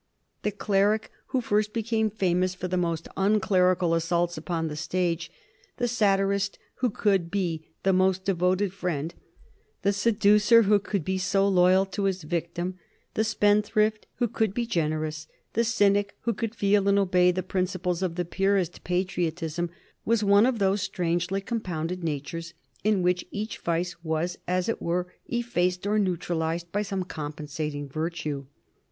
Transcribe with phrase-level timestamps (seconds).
[0.41, 5.31] The cleric who first became famous for most unclerical assaults upon the stage,
[5.77, 9.13] the satirist who could be the most devoted friend,
[9.83, 12.79] the seducer who could be so loyal to his victim,
[13.13, 18.01] the spendthrift who could be generous, the cynic who could feel and obey the principles
[18.01, 19.69] of the purest patriotism,
[20.03, 25.13] was one of those strangely compounded natures in which each vice was as it were
[25.27, 28.47] effaced or neutralized by some compensating virtue.